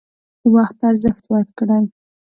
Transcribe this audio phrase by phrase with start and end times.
[0.53, 1.85] وخت ارزښت ورکړئ